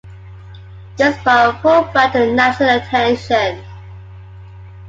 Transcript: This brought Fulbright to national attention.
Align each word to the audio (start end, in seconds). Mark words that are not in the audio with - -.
This 0.97 1.15
brought 1.23 1.61
Fulbright 1.61 2.13
to 2.13 2.33
national 2.33 2.77
attention. 2.79 3.63